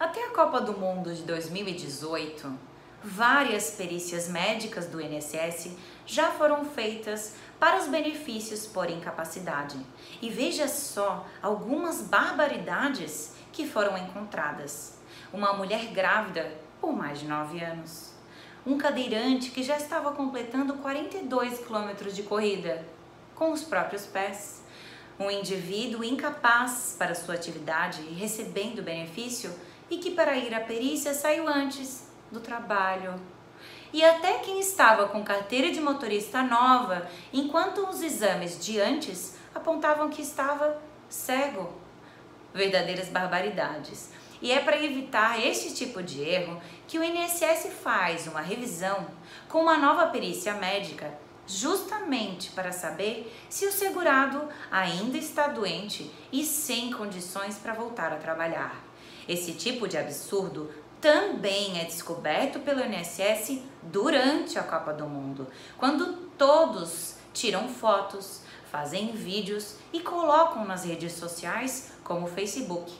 [0.00, 2.56] Até a Copa do Mundo de 2018,
[3.02, 5.76] várias perícias médicas do INSS
[6.06, 9.76] já foram feitas para os benefícios por incapacidade.
[10.22, 15.00] E veja só algumas barbaridades que foram encontradas.
[15.32, 16.48] Uma mulher grávida
[16.80, 18.12] por mais de 9 anos.
[18.64, 22.86] Um cadeirante que já estava completando 42 quilômetros de corrida
[23.34, 24.62] com os próprios pés.
[25.18, 29.52] Um indivíduo incapaz para sua atividade e recebendo benefício
[29.90, 33.14] e que para ir à perícia saiu antes do trabalho.
[33.92, 40.10] E até quem estava com carteira de motorista nova, enquanto os exames de antes apontavam
[40.10, 41.72] que estava cego.
[42.52, 44.10] Verdadeiras barbaridades.
[44.40, 49.06] E é para evitar este tipo de erro que o INSS faz uma revisão
[49.48, 51.12] com uma nova perícia médica,
[51.46, 58.16] justamente para saber se o segurado ainda está doente e sem condições para voltar a
[58.16, 58.87] trabalhar.
[59.28, 66.28] Esse tipo de absurdo também é descoberto pelo INSS durante a Copa do Mundo, quando
[66.38, 68.40] todos tiram fotos,
[68.70, 72.92] fazem vídeos e colocam nas redes sociais como o Facebook.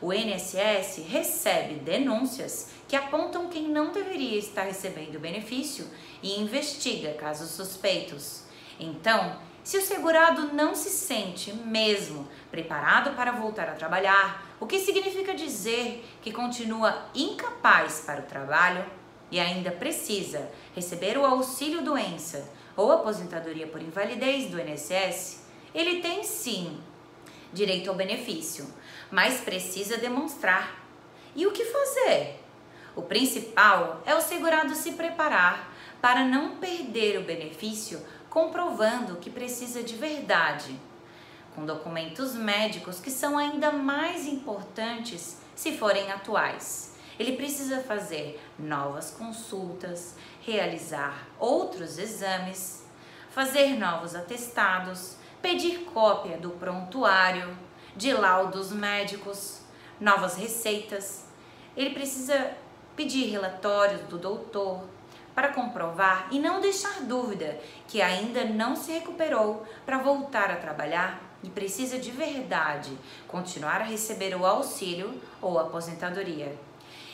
[0.00, 5.86] O INSS recebe denúncias que apontam quem não deveria estar recebendo benefício
[6.22, 8.42] e investiga casos suspeitos.
[8.78, 14.78] Então, se o segurado não se sente mesmo preparado para voltar a trabalhar, o que
[14.78, 18.86] significa dizer que continua incapaz para o trabalho
[19.28, 25.44] e ainda precisa receber o auxílio doença ou aposentadoria por invalidez do INSS,
[25.74, 26.78] ele tem sim
[27.52, 28.72] direito ao benefício,
[29.10, 30.80] mas precisa demonstrar.
[31.34, 32.40] E o que fazer?
[32.94, 38.00] O principal é o segurado se preparar para não perder o benefício
[38.36, 40.78] comprovando que precisa de verdade,
[41.54, 46.98] com documentos médicos que são ainda mais importantes se forem atuais.
[47.18, 52.84] Ele precisa fazer novas consultas, realizar outros exames,
[53.30, 57.56] fazer novos atestados, pedir cópia do prontuário,
[57.96, 59.62] de laudos médicos,
[59.98, 61.24] novas receitas.
[61.74, 62.52] Ele precisa
[62.94, 64.84] pedir relatórios do doutor,
[65.36, 71.20] para comprovar e não deixar dúvida que ainda não se recuperou para voltar a trabalhar
[71.42, 72.96] e precisa de verdade
[73.28, 76.56] continuar a receber o auxílio ou aposentadoria.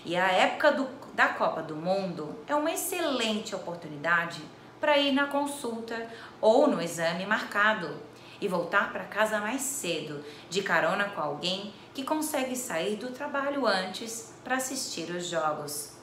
[0.05, 4.41] E a época do, da Copa do Mundo é uma excelente oportunidade
[4.81, 6.09] para ir na consulta
[6.41, 8.01] ou no exame marcado
[8.41, 13.67] e voltar para casa mais cedo, de carona com alguém que consegue sair do trabalho
[13.67, 15.97] antes para assistir os jogos.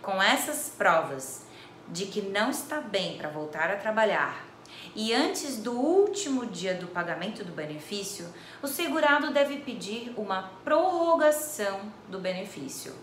[0.00, 1.49] Com essas provas
[1.90, 4.50] de que não está bem para voltar a trabalhar
[4.94, 8.26] e antes do último dia do pagamento do benefício,
[8.62, 12.94] o segurado deve pedir uma prorrogação do benefício.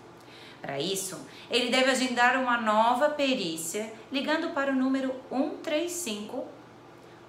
[0.61, 6.45] Para isso, ele deve agendar uma nova perícia ligando para o número 135